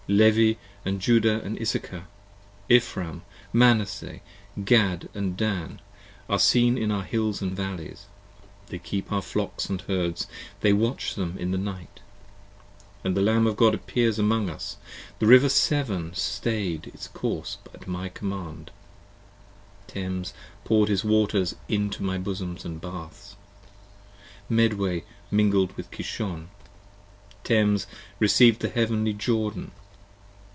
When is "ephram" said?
2.69-3.21